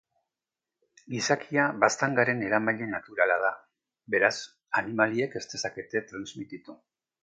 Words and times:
Gizakia 1.15 1.65
baztangaren 1.83 2.41
eramaile 2.47 2.89
naturala 2.95 3.37
da; 3.45 3.55
beraz, 4.17 4.35
animaliek 4.83 5.41
ez 5.43 5.47
dezakete 5.57 6.07
transmititu. 6.13 6.83